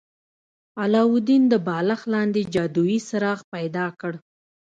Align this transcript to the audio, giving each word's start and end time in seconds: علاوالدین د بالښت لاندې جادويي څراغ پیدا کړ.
علاوالدین 0.81 1.43
د 1.49 1.53
بالښت 1.67 2.05
لاندې 2.13 2.41
جادويي 2.53 2.99
څراغ 3.07 3.39
پیدا 3.53 3.85
کړ. 3.99 4.13